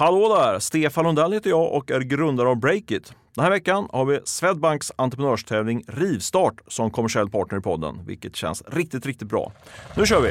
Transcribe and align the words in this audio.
Hallå 0.00 0.34
där! 0.36 0.58
Stefan 0.58 1.04
Lundell 1.04 1.32
heter 1.32 1.50
jag 1.50 1.72
och 1.72 1.90
är 1.90 2.00
grundare 2.00 2.48
av 2.48 2.56
Breakit. 2.56 3.12
Den 3.34 3.44
här 3.44 3.50
veckan 3.50 3.88
har 3.92 4.04
vi 4.04 4.20
Swedbanks 4.24 4.92
entreprenörstävling 4.96 5.84
Rivstart 5.88 6.54
som 6.68 6.90
kommersiell 6.90 7.30
partner 7.30 7.58
i 7.58 7.60
podden, 7.60 8.00
vilket 8.06 8.36
känns 8.36 8.62
riktigt, 8.66 9.06
riktigt 9.06 9.28
bra. 9.28 9.52
Nu 9.96 10.06
kör 10.06 10.20
vi! 10.20 10.30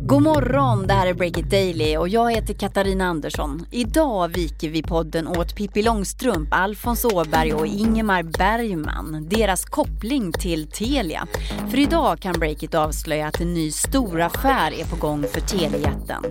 God 0.00 0.22
morgon, 0.22 0.86
det 0.86 0.92
här 0.92 1.06
är 1.06 1.14
Breakit 1.14 1.50
Daily 1.50 1.96
och 1.96 2.08
jag 2.08 2.32
heter 2.32 2.54
Katarina 2.54 3.04
Andersson. 3.04 3.66
Idag 3.70 4.28
viker 4.28 4.68
vi 4.68 4.82
podden 4.82 5.28
åt 5.28 5.56
Pippi 5.56 5.82
Långstrump, 5.82 6.48
Alfons 6.52 7.04
Åberg 7.04 7.54
och 7.54 7.66
Ingemar 7.66 8.22
Bergman. 8.22 9.28
Deras 9.30 9.64
koppling 9.64 10.32
till 10.32 10.70
Telia. 10.70 11.26
För 11.70 11.78
idag 11.78 12.20
kan 12.20 12.32
Breakit 12.32 12.74
avslöja 12.74 13.26
att 13.26 13.40
en 13.40 13.54
ny 13.54 13.70
stor 13.70 14.20
affär 14.20 14.80
är 14.80 14.84
på 14.84 14.96
gång 14.96 15.22
för 15.22 15.40
telejätten. 15.40 16.24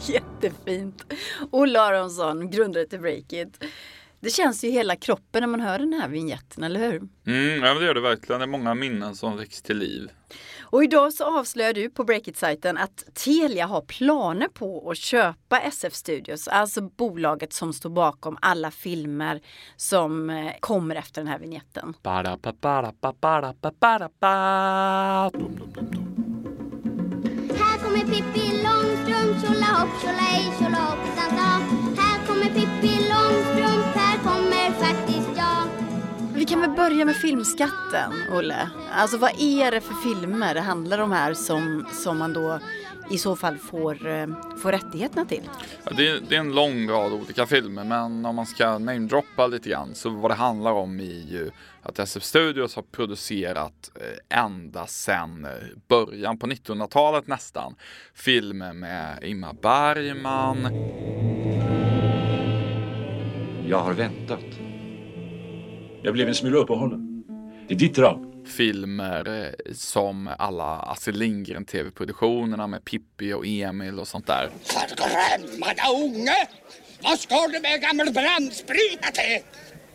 Jättefint. 0.00 1.12
Olle 1.50 1.80
Aronsson, 1.80 2.50
grundare 2.50 2.86
till 2.86 3.00
Breakit. 3.00 3.64
Det 4.22 4.30
känns 4.30 4.64
ju 4.64 4.68
i 4.68 4.70
hela 4.70 4.96
kroppen 4.96 5.40
när 5.40 5.48
man 5.48 5.60
hör 5.60 5.78
den 5.78 5.92
här 5.92 6.08
vignetten, 6.08 6.64
eller 6.64 6.80
hur? 6.80 7.02
Mm, 7.26 7.64
ja, 7.64 7.74
det 7.74 7.86
gör 7.86 7.94
det 7.94 8.00
verkligen. 8.00 8.40
Det 8.40 8.44
är 8.44 8.48
många 8.48 8.74
minnen 8.74 9.14
som 9.14 9.36
väcks 9.36 9.62
till 9.62 9.78
liv. 9.78 10.10
Och 10.60 10.84
idag 10.84 11.12
så 11.12 11.38
avslöjar 11.38 11.72
du 11.72 11.90
på 11.90 12.04
Breakit-sajten 12.04 12.78
att 12.78 13.04
Telia 13.14 13.66
har 13.66 13.80
planer 13.80 14.48
på 14.48 14.90
att 14.90 14.96
köpa 14.96 15.60
SF 15.60 15.94
Studios, 15.94 16.48
alltså 16.48 16.80
bolaget 16.80 17.52
som 17.52 17.72
står 17.72 17.90
bakom 17.90 18.38
alla 18.40 18.70
filmer 18.70 19.40
som 19.76 20.30
eh, 20.30 20.52
kommer 20.60 20.96
efter 20.96 21.20
den 21.20 21.28
här 21.28 21.38
vignetten. 21.38 21.94
Här 22.04 22.38
kommer 27.82 28.00
Pippi 28.00 28.62
Långstrump, 28.64 29.40
tjolahopp, 29.42 30.00
tjolahej, 30.00 30.44
tjolahoppsan 30.58 31.30
sa. 31.30 31.60
Här 32.02 32.26
kommer 32.26 32.46
Pippi 32.46 32.94
Långstrump, 33.10 34.01
kan 36.52 36.60
väl 36.60 36.70
börja 36.70 37.04
med 37.04 37.16
filmskatten, 37.16 38.12
Olle. 38.30 38.70
Alltså 38.90 39.16
vad 39.16 39.40
är 39.40 39.70
det 39.70 39.80
för 39.80 39.94
filmer 39.94 40.54
det 40.54 40.60
handlar 40.60 40.98
om 40.98 41.12
här 41.12 41.34
som, 41.34 41.86
som 41.92 42.18
man 42.18 42.32
då 42.32 42.58
i 43.10 43.18
så 43.18 43.36
fall 43.36 43.58
får, 43.58 44.06
eh, 44.06 44.26
får 44.58 44.72
rättigheterna 44.72 45.24
till? 45.24 45.48
Ja, 45.84 45.92
det, 45.96 46.08
är, 46.08 46.20
det 46.28 46.36
är 46.36 46.40
en 46.40 46.54
lång 46.54 46.88
rad 46.90 47.12
olika 47.12 47.46
filmer 47.46 47.84
men 47.84 48.26
om 48.26 48.36
man 48.36 48.46
ska 48.46 48.78
namedroppa 48.78 49.46
lite 49.46 49.68
grann 49.68 49.94
så 49.94 50.10
vad 50.10 50.30
det 50.30 50.34
handlar 50.34 50.72
om 50.72 51.00
är 51.00 51.30
ju 51.32 51.50
att 51.82 51.98
SF 51.98 52.22
Studios 52.22 52.76
har 52.76 52.82
producerat 52.82 53.90
eh, 53.94 54.38
ända 54.44 54.86
sedan 54.86 55.44
eh, 55.44 55.50
början 55.88 56.38
på 56.38 56.46
1900-talet 56.46 57.26
nästan 57.26 57.74
filmer 58.14 58.72
med 58.72 59.18
Ingmar 59.22 59.52
Bergman, 59.62 60.68
Jag 63.68 63.78
har 63.78 63.92
väntat. 63.92 64.72
Jag 66.02 66.14
blev 66.14 66.28
en 66.28 66.34
smula 66.34 66.58
uppehållen. 66.58 67.24
Det 67.68 67.74
är 67.74 67.78
ditt 67.78 67.94
drag. 67.94 68.32
filmer 68.46 69.42
eh, 69.44 69.72
som 69.74 70.30
alla 70.38 70.78
Astrid 70.78 71.16
Lindgren 71.16 71.64
tv-produktionerna 71.64 72.66
med 72.66 72.84
Pippi 72.84 73.32
och 73.32 73.46
Emil 73.46 73.98
och 73.98 74.08
sånt 74.08 74.26
där. 74.26 74.50
Förgrämda 74.62 75.82
unge! 76.04 76.48
Vad 77.02 77.18
ska 77.18 77.34
du 77.34 77.60
med 77.60 77.80
gammal 77.80 78.12
brandsprita 78.12 79.10
till? 79.12 79.40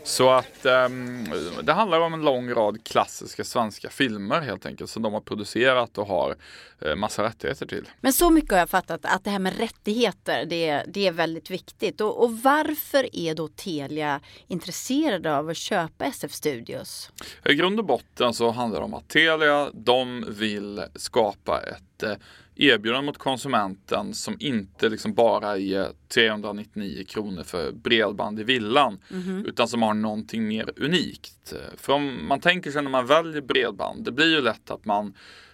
Så 0.08 0.30
att 0.30 0.66
ehm, 0.66 1.26
det 1.64 1.74
handlar 1.74 2.00
om 2.00 2.14
en 2.14 2.22
lång 2.22 2.50
rad 2.50 2.84
klassiska 2.84 3.44
svenska 3.44 3.90
filmer 3.90 4.42
helt 4.42 4.66
enkelt 4.66 4.90
som 4.90 5.04
de 5.04 5.14
har 5.14 5.22
producerat 5.22 5.98
och 5.98 6.08
har 6.08 6.36
eh, 6.82 6.96
massa 6.96 7.24
rättigheter 7.24 7.66
till. 7.66 7.90
Men 8.02 8.14
så 8.14 8.30
mycket 8.30 8.52
har 8.52 8.58
jag 8.58 8.70
fattat 8.70 9.06
att 9.06 9.24
det 9.24 9.30
här 9.30 9.40
med 9.40 9.58
rättigheter 9.58 10.46
det, 10.46 10.84
det 10.88 11.08
är 11.08 11.12
väldigt 11.12 11.50
viktigt. 11.50 12.02
Och, 12.02 12.24
och 12.24 12.42
varför 12.42 13.16
är 13.16 13.36
då 13.36 13.48
Telia 13.48 14.20
intresserade 14.48 15.38
av 15.38 15.50
att 15.50 15.58
köpa 15.58 16.06
SF 16.06 16.32
Studios? 16.32 17.12
I 17.46 17.54
grund 17.54 17.80
och 17.80 17.86
botten 17.86 18.34
så 18.34 18.52
handlar 18.52 18.80
det 18.80 18.86
om 18.86 18.94
att 18.94 19.08
Telia, 19.08 19.70
de 19.74 20.26
vill 20.38 20.84
skapa 20.96 21.62
ett 21.62 22.04
eh, 22.04 22.12
erbjudande 22.60 23.06
mot 23.06 23.18
konsumenten 23.18 24.14
som 24.14 24.38
inte 24.40 24.90
liksom 24.90 25.14
bara 25.14 25.58
är 25.58 25.92
399 26.14 27.04
kronor 27.08 27.44
för 27.44 27.72
bredband 27.72 28.40
i 28.40 28.44
villan 28.44 29.00
utan 29.46 29.68
som 29.68 29.82
har 29.82 29.94
någonting 29.94 30.48
mer 30.48 30.72
unikt. 30.78 31.54
För 31.78 31.94
om 31.94 32.28
man 32.28 32.40
tänker 32.40 32.72
sig 32.72 32.82
när 32.82 32.90
man 32.90 33.06
väljer 33.06 33.42
bredband, 33.42 34.06
det 34.06 34.12
blir 34.12 34.36
ju 34.36 34.42
lätt 34.42 34.72
att 34.72 34.86
man 34.86 35.14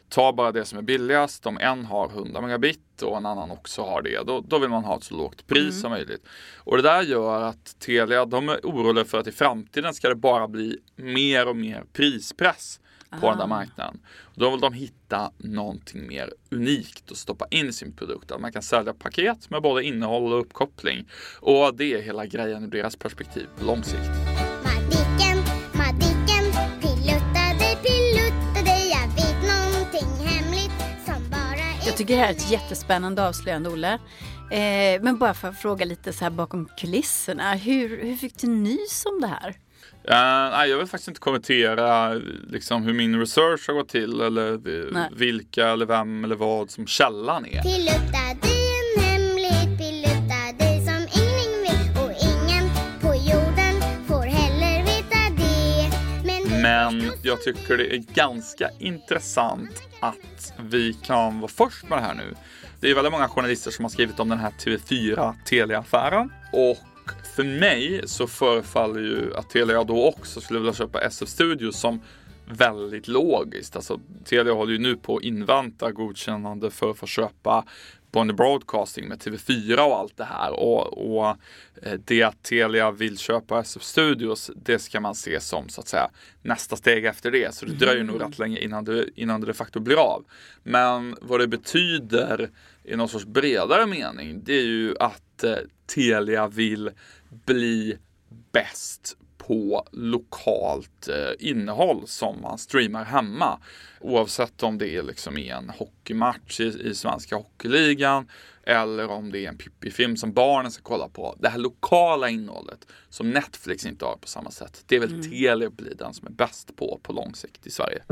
tar 0.09 0.33
bara 0.33 0.51
det 0.51 0.65
som 0.65 0.77
är 0.77 0.81
billigast. 0.81 1.45
Om 1.45 1.57
en 1.57 1.85
har 1.85 2.09
100 2.09 2.41
megabit 2.41 3.01
och 3.01 3.17
en 3.17 3.25
annan 3.25 3.51
också 3.51 3.81
har 3.81 4.01
det, 4.01 4.23
då, 4.27 4.41
då 4.47 4.59
vill 4.59 4.69
man 4.69 4.83
ha 4.83 4.97
ett 4.97 5.03
så 5.03 5.15
lågt 5.15 5.47
pris 5.47 5.81
som 5.81 5.91
möjligt. 5.91 6.25
Och 6.57 6.77
det 6.77 6.83
där 6.83 7.01
gör 7.01 7.41
att 7.41 7.79
Telia, 7.79 8.25
de 8.25 8.49
är 8.49 8.59
oroliga 8.63 9.05
för 9.05 9.19
att 9.19 9.27
i 9.27 9.31
framtiden 9.31 9.93
ska 9.93 10.09
det 10.09 10.15
bara 10.15 10.47
bli 10.47 10.77
mer 10.95 11.47
och 11.47 11.55
mer 11.55 11.83
prispress 11.93 12.79
på 13.21 13.29
den 13.29 13.37
där 13.37 13.47
marknaden. 13.47 13.99
Och 14.23 14.39
då 14.39 14.51
vill 14.51 14.59
de 14.59 14.73
hitta 14.73 15.31
någonting 15.37 16.07
mer 16.07 16.33
unikt 16.51 17.11
att 17.11 17.17
stoppa 17.17 17.45
in 17.49 17.69
i 17.69 17.73
sin 17.73 17.91
produkt. 17.93 18.31
Att 18.31 18.41
man 18.41 18.51
kan 18.51 18.61
sälja 18.61 18.93
paket 18.93 19.49
med 19.49 19.61
både 19.61 19.83
innehåll 19.83 20.33
och 20.33 20.39
uppkoppling. 20.39 21.05
Och 21.39 21.75
det 21.75 21.93
är 21.93 22.01
hela 22.01 22.25
grejen 22.25 22.63
ur 22.63 22.67
deras 22.67 22.95
perspektiv 22.95 23.47
på 23.59 23.65
lång 23.65 23.83
sikt. 23.83 24.09
Madicken, 24.63 25.37
Madicken, 25.73 26.45
pilluttade, 26.81 27.77
pilluttade. 27.83 28.75
Jag 28.95 29.07
vet 29.07 29.39
någonting 29.53 30.27
hemligt 30.27 31.05
som 31.05 31.29
bara 31.31 31.63
är 31.81 31.85
Jag 31.85 31.97
tycker 31.97 32.15
det 32.15 32.21
här 32.21 32.29
är 32.29 32.35
ett 32.35 32.51
jättespännande 32.51 33.27
avslöjande 33.27 33.69
Olle. 33.69 33.99
Eh, 34.51 35.01
men 35.01 35.17
bara 35.17 35.33
för 35.33 35.47
att 35.47 35.61
fråga 35.61 35.85
lite 35.85 36.13
så 36.13 36.23
här 36.23 36.31
bakom 36.31 36.69
kulisserna. 36.77 37.53
Hur, 37.53 38.03
hur 38.03 38.15
fick 38.15 38.37
du 38.37 38.47
nys 38.47 39.05
om 39.05 39.21
det 39.21 39.27
här? 39.27 39.55
Eh, 40.07 40.51
nej, 40.51 40.69
jag 40.69 40.77
vill 40.77 40.87
faktiskt 40.87 41.07
inte 41.07 41.19
kommentera 41.19 42.13
liksom, 42.47 42.83
hur 42.83 42.93
min 42.93 43.19
research 43.19 43.67
har 43.67 43.73
gått 43.73 43.89
till 43.89 44.21
eller 44.21 44.53
eh, 44.53 44.85
Nej. 44.91 45.09
vilka 45.15 45.67
eller 45.67 45.85
vem 45.85 46.23
eller 46.23 46.35
vad 46.35 46.71
som 46.71 46.87
källan 46.87 47.45
är. 47.45 47.61
Pilluttade 47.61 48.53
en 48.97 49.03
hemlighet, 49.03 49.77
pilluttade 49.77 50.85
som 50.85 51.21
ingen 51.21 51.61
vet 51.61 52.03
och 52.03 52.11
ingen 52.11 52.69
på 53.01 53.15
jorden 53.15 54.05
får 54.07 54.23
heller 54.23 54.83
veta 54.83 55.19
det. 55.37 56.61
Men, 56.61 57.11
jag 57.23 57.41
tycker 57.41 57.77
det 57.77 57.95
är 57.95 58.03
ganska 58.13 58.69
intressant 58.79 59.81
att 59.99 60.53
vi 60.59 60.93
kan 60.93 61.39
vara 61.39 61.51
först 61.51 61.89
med 61.89 61.97
det 61.97 62.01
här 62.01 62.13
nu. 62.13 62.35
Det 62.79 62.89
är 62.91 62.95
väldigt 62.95 63.13
många 63.13 63.27
journalister 63.29 63.71
som 63.71 63.85
har 63.85 63.89
skrivit 63.89 64.19
om 64.19 64.29
den 64.29 64.37
här 64.39 64.51
TV4 64.51 65.33
Telia-affären. 65.45 66.31
Och 66.51 66.77
för 67.35 67.43
mig 67.43 68.01
så 68.05 68.27
förefaller 68.27 69.01
ju 69.01 69.35
att 69.35 69.49
Telia 69.49 69.83
då 69.83 70.07
också 70.07 70.41
skulle 70.41 70.59
vilja 70.59 70.73
köpa 70.73 71.01
SF 71.01 71.29
Studios 71.29 71.79
som 71.79 72.01
väldigt 72.45 73.07
logiskt. 73.07 73.75
Alltså 73.75 73.99
Telia 74.25 74.53
håller 74.53 74.71
ju 74.71 74.79
nu 74.79 74.95
på 74.95 75.17
att 75.17 75.23
invänta 75.23 75.91
godkännande 75.91 76.71
för 76.71 76.91
att 76.91 76.97
få 76.97 77.05
köpa 77.07 77.65
Bonnier 78.13 78.35
Broadcasting 78.35 79.07
med 79.07 79.19
TV4 79.19 79.79
och 79.79 79.97
allt 79.97 80.17
det 80.17 80.23
här. 80.23 80.51
Och, 80.51 81.17
och 81.17 81.37
eh, 81.81 81.99
det 82.05 82.23
att 82.23 82.43
Telia 82.43 82.91
vill 82.91 83.17
köpa 83.17 83.59
SF 83.59 83.83
Studios, 83.83 84.51
det 84.55 84.79
ska 84.79 84.99
man 84.99 85.15
se 85.15 85.39
som 85.39 85.69
så 85.69 85.81
att 85.81 85.87
säga 85.87 86.09
nästa 86.41 86.75
steg 86.75 87.05
efter 87.05 87.31
det. 87.31 87.55
Så 87.55 87.65
det 87.65 87.73
dröjer 87.73 88.03
nog 88.03 88.21
rätt 88.21 88.39
länge 88.39 88.59
innan 88.59 88.85
det, 88.85 89.05
innan 89.15 89.41
det 89.41 89.47
de 89.47 89.53
facto 89.53 89.79
blir 89.79 89.97
av. 89.97 90.25
Men 90.63 91.15
vad 91.21 91.39
det 91.39 91.47
betyder 91.47 92.49
i 92.83 92.95
någon 92.95 93.09
sorts 93.09 93.25
bredare 93.25 93.85
mening, 93.85 94.43
det 94.43 94.53
är 94.53 94.65
ju 94.65 94.95
att 94.99 95.43
eh, 95.43 95.55
Telia 95.85 96.47
vill 96.47 96.89
bli 97.45 97.97
bäst 98.51 99.17
på 99.47 99.87
lokalt 99.91 101.07
eh, 101.07 101.49
innehåll 101.49 102.07
som 102.07 102.41
man 102.41 102.57
streamar 102.57 103.03
hemma. 103.03 103.59
Oavsett 103.99 104.63
om 104.63 104.77
det 104.77 104.95
är 104.95 105.03
liksom 105.03 105.37
en 105.37 105.69
hockeymatch 105.69 106.59
i, 106.59 106.63
i 106.63 106.95
svenska 106.95 107.35
hockeyligan 107.35 108.27
eller 108.63 109.11
om 109.11 109.31
det 109.31 109.45
är 109.45 109.49
en 109.49 109.57
Pippi-film 109.57 110.17
som 110.17 110.33
barnen 110.33 110.71
ska 110.71 110.83
kolla 110.83 111.09
på. 111.09 111.35
Det 111.39 111.49
här 111.49 111.59
lokala 111.59 112.29
innehållet 112.29 112.87
som 113.09 113.29
Netflix 113.29 113.85
inte 113.85 114.05
har 114.05 114.17
på 114.17 114.27
samma 114.27 114.51
sätt. 114.51 114.83
Det 114.87 114.95
är 114.95 114.99
väl 114.99 115.23
Telia 115.23 115.69
blir 115.69 115.95
den 115.95 116.13
som 116.13 116.27
är 116.27 116.31
bäst 116.31 116.75
på 116.75 116.99
på 117.03 117.13
lång 117.13 117.35
sikt 117.35 117.67
i 117.67 117.71
Sverige. 117.71 118.03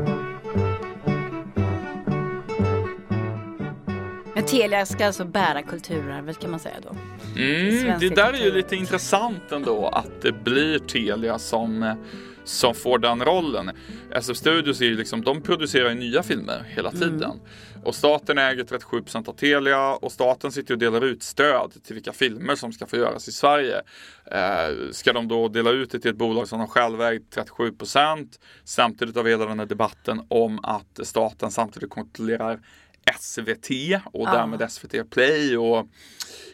Telia 4.52 4.86
ska 4.86 5.06
alltså 5.06 5.24
bära 5.24 5.62
kulturarvet 5.62 6.38
kan 6.38 6.50
man 6.50 6.60
säga 6.60 6.74
då. 6.82 6.96
Mm, 7.40 8.00
det 8.00 8.08
där 8.08 8.32
är 8.32 8.44
ju 8.44 8.52
lite 8.52 8.76
intressant 8.76 9.52
ändå 9.52 9.88
att 9.88 10.22
det 10.22 10.32
blir 10.32 10.78
Telia 10.78 11.38
som, 11.38 11.96
som 12.44 12.74
får 12.74 12.98
den 12.98 13.24
rollen. 13.24 13.70
SF 14.10 14.36
Studios 14.36 14.80
är 14.80 14.84
ju 14.84 14.96
liksom, 14.96 15.22
de 15.22 15.42
producerar 15.42 15.88
ju 15.88 15.94
nya 15.94 16.22
filmer 16.22 16.64
hela 16.68 16.90
tiden. 16.90 17.40
Och 17.84 17.94
staten 17.94 18.38
äger 18.38 18.64
37% 18.64 19.28
av 19.28 19.32
Telia 19.32 19.92
och 19.92 20.12
staten 20.12 20.52
sitter 20.52 20.74
och 20.74 20.78
delar 20.78 21.04
ut 21.04 21.22
stöd 21.22 21.72
till 21.84 21.94
vilka 21.94 22.12
filmer 22.12 22.54
som 22.54 22.72
ska 22.72 22.86
få 22.86 22.96
göras 22.96 23.28
i 23.28 23.32
Sverige. 23.32 23.76
Eh, 24.24 24.90
ska 24.90 25.12
de 25.12 25.28
då 25.28 25.48
dela 25.48 25.70
ut 25.70 25.90
det 25.90 26.00
till 26.00 26.10
ett 26.10 26.16
bolag 26.16 26.48
som 26.48 26.58
de 26.58 26.68
själva 26.68 27.08
äger 27.08 27.20
37% 27.20 28.28
samtidigt 28.64 29.16
har 29.16 29.22
vi 29.22 29.30
hela 29.30 29.46
den 29.46 29.58
här 29.58 29.66
debatten 29.66 30.26
om 30.28 30.60
att 30.62 31.00
staten 31.02 31.50
samtidigt 31.50 31.90
kontrollerar 31.90 32.60
SVT 33.20 33.70
och 34.04 34.26
därmed 34.26 34.72
SVT 34.72 35.10
Play 35.10 35.56
och 35.56 35.78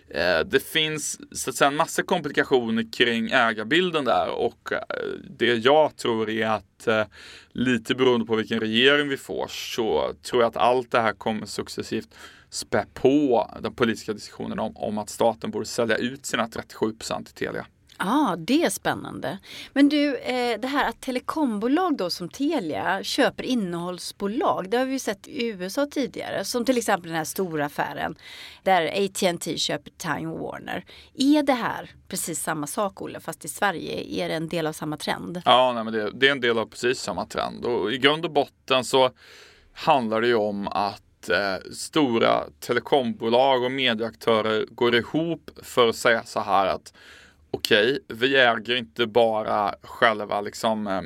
eh, 0.09 0.41
det 0.47 0.61
finns 0.61 1.21
så 1.33 1.50
att 1.50 1.56
säga 1.56 1.69
en 1.69 1.77
massa 1.77 2.03
komplikationer 2.03 2.93
kring 2.93 3.31
ägarbilden 3.31 4.05
där 4.05 4.29
och 4.31 4.73
eh, 4.73 4.79
det 5.39 5.55
jag 5.55 5.97
tror 5.97 6.31
är 6.31 6.47
att 6.47 6.87
eh, 6.87 7.05
lite 7.53 7.95
beroende 7.95 8.27
på 8.27 8.37
vilken 8.37 8.61
regering 8.61 9.09
vi 9.09 9.17
får 9.17 9.47
så 9.49 10.12
tror 10.23 10.43
jag 10.43 10.49
att 10.49 10.56
allt 10.56 10.91
det 10.91 11.00
här 11.00 11.12
kommer 11.12 11.47
successivt 11.47 12.15
spä 12.51 12.87
på 12.94 13.51
den 13.61 13.75
politiska 13.75 14.12
diskussionen 14.12 14.59
om, 14.59 14.77
om 14.77 14.99
att 14.99 15.11
staten 15.11 15.51
borde 15.51 15.67
sälja 15.67 15.97
ut 15.97 16.27
sina 16.27 16.49
37 16.49 16.93
procent 16.93 17.27
till 17.27 17.47
Telia. 17.47 17.67
Ja, 18.00 18.33
ah, 18.33 18.37
det 18.37 18.65
är 18.65 18.71
spännande. 18.71 19.39
Men 19.73 19.89
du, 19.89 20.17
eh, 20.17 20.61
det 20.61 20.69
här 20.69 20.89
att 20.89 21.00
telekombolag 21.00 21.97
då 21.97 22.11
som 22.11 22.29
Telia 22.29 23.03
köper 23.03 23.45
innehållsbolag. 23.45 24.71
Det 24.71 24.77
har 24.77 24.85
vi 24.85 24.93
ju 24.93 24.99
sett 24.99 25.29
i 25.29 25.47
USA 25.47 25.87
tidigare. 25.87 26.45
Som 26.45 26.65
till 26.65 26.79
exempel 26.79 27.09
den 27.09 27.17
här 27.17 27.25
stora 27.25 27.65
affären 27.65 28.17
där 28.62 29.05
AT&T 29.05 29.59
köper 29.59 29.91
Time 29.91 30.39
Warner. 30.39 30.85
Är 31.15 31.43
det 31.43 31.53
här 31.53 31.91
precis 32.09 32.43
samma 32.43 32.67
sak 32.67 33.03
Olle, 33.03 33.21
fast 33.21 33.45
i 33.45 33.49
Sverige? 33.49 34.25
Är 34.25 34.29
det 34.29 34.35
en 34.35 34.49
del 34.49 34.67
av 34.67 34.73
samma 34.73 34.97
trend? 34.97 35.43
Ja, 35.44 35.73
nej, 35.73 35.85
men 35.85 35.93
det, 35.93 36.11
det 36.11 36.29
är 36.29 36.33
en 36.33 36.41
del 36.41 36.59
av 36.59 36.67
precis 36.67 37.01
samma 37.01 37.27
trend 37.27 37.65
och 37.65 37.93
i 37.93 37.99
grund 37.99 38.25
och 38.25 38.31
botten 38.33 38.85
så 38.85 39.11
handlar 39.73 40.21
det 40.21 40.27
ju 40.27 40.35
om 40.35 40.69
att 40.69 41.29
eh, 41.29 41.71
stora 41.73 42.44
telekombolag 42.61 43.62
och 43.62 43.73
medieaktörer 43.73 44.67
går 44.71 44.94
ihop 44.94 45.51
för 45.62 45.89
att 45.89 45.97
säga 45.97 46.23
så 46.25 46.41
här 46.41 46.67
att 46.67 46.93
okej, 47.50 47.99
vi 48.09 48.37
äger 48.37 48.77
inte 48.77 49.06
bara 49.06 49.75
själva 49.83 50.41
liksom, 50.41 51.05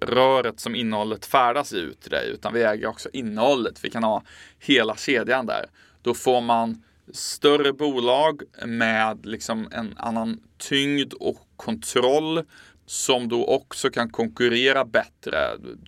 röret 0.00 0.60
som 0.60 0.74
innehållet 0.74 1.26
färdas 1.26 1.72
ut 1.72 2.00
till 2.00 2.10
dig, 2.10 2.30
utan 2.30 2.54
vi 2.54 2.62
äger 2.62 2.86
också 2.86 3.08
innehållet. 3.12 3.84
Vi 3.84 3.90
kan 3.90 4.04
ha 4.04 4.22
hela 4.58 4.96
kedjan 4.96 5.46
där. 5.46 5.66
Då 6.02 6.14
får 6.14 6.40
man 6.40 6.82
större 7.12 7.72
bolag 7.72 8.42
med 8.66 9.26
liksom 9.26 9.68
en 9.72 9.94
annan 9.98 10.40
tyngd 10.58 11.12
och 11.12 11.36
kontroll 11.56 12.42
som 12.92 13.28
då 13.28 13.46
också 13.46 13.90
kan 13.90 14.10
konkurrera 14.10 14.84
bättre, 14.84 15.38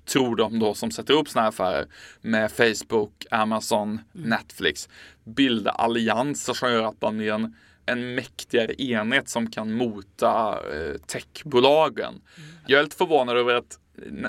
tror 0.04 0.36
de 0.36 0.58
då 0.58 0.74
som 0.74 0.90
sätter 0.90 1.14
upp 1.14 1.28
sådana 1.28 1.44
här 1.44 1.48
affärer, 1.48 1.86
med 2.20 2.52
Facebook, 2.52 3.26
Amazon, 3.30 3.88
mm. 3.88 4.28
Netflix. 4.30 4.88
Bilda 5.24 5.70
allianser 5.70 6.52
som 6.52 6.72
gör 6.72 6.82
att 6.82 7.02
man 7.02 7.16
blir 7.18 7.32
en 7.32 7.56
en 7.86 8.14
mäktigare 8.14 8.82
enhet 8.82 9.28
som 9.28 9.50
kan 9.50 9.72
mota 9.72 10.58
eh, 10.72 10.96
techbolagen. 11.06 12.08
Mm. 12.08 12.50
Jag 12.66 12.78
är 12.78 12.82
lite 12.82 12.96
förvånad 12.96 13.36
över 13.36 13.54
att 13.54 13.78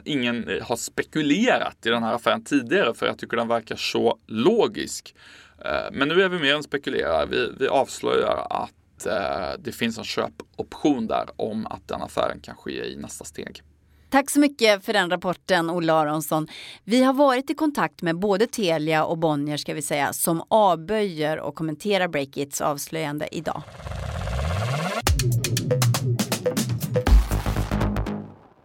ingen 0.05 0.49
har 0.61 0.75
spekulerat 0.75 1.85
i 1.85 1.89
den 1.89 2.03
här 2.03 2.13
affären 2.13 2.43
tidigare 2.43 2.93
för 2.93 3.05
jag 3.05 3.17
tycker 3.17 3.37
den 3.37 3.47
verkar 3.47 3.75
så 3.75 4.19
logisk. 4.27 5.15
Eh, 5.65 5.91
men 5.91 6.07
nu 6.07 6.21
är 6.21 6.29
vi 6.29 6.39
mer 6.39 6.55
än 6.55 6.63
spekulerar. 6.63 7.27
Vi, 7.27 7.51
vi 7.59 7.67
avslöjar 7.67 8.47
att 8.49 8.71
eh, 9.05 9.59
det 9.59 9.71
finns 9.71 9.97
en 9.97 10.03
köpoption 10.03 11.07
där 11.07 11.29
om 11.35 11.67
att 11.67 11.87
den 11.87 12.01
affären 12.01 12.39
kan 12.39 12.55
ske 12.55 12.85
i 12.85 12.95
nästa 12.95 13.25
steg. 13.25 13.61
Tack 14.09 14.29
så 14.29 14.39
mycket 14.39 14.85
för 14.85 14.93
den 14.93 15.09
rapporten, 15.09 15.69
Olle 15.69 15.93
Aronsson. 15.93 16.47
Vi 16.83 17.03
har 17.03 17.13
varit 17.13 17.49
i 17.49 17.53
kontakt 17.53 18.01
med 18.01 18.19
både 18.19 18.47
Telia 18.47 19.05
och 19.05 19.17
Bonnier 19.17 19.57
ska 19.57 19.73
vi 19.73 19.81
säga, 19.81 20.13
som 20.13 20.43
avböjer 20.47 21.39
och 21.39 21.55
kommenterar 21.55 22.07
Breakits 22.07 22.61
avslöjande 22.61 23.27
idag. 23.31 23.63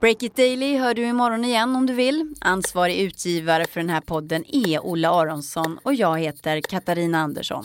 Breakit 0.00 0.36
Daily 0.36 0.76
hör 0.76 0.94
du 0.94 1.02
imorgon 1.02 1.44
igen 1.44 1.76
om 1.76 1.86
du 1.86 1.94
vill. 1.94 2.34
Ansvarig 2.40 2.96
utgivare 2.96 3.66
för 3.66 3.80
den 3.80 3.90
här 3.90 4.00
podden 4.00 4.44
är 4.48 4.86
Olle 4.86 5.08
Aronsson 5.08 5.78
och 5.82 5.94
jag 5.94 6.18
heter 6.18 6.60
Katarina 6.60 7.18
Andersson. 7.18 7.64